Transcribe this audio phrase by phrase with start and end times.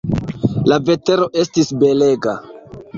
[0.71, 2.39] La vetero estis belega.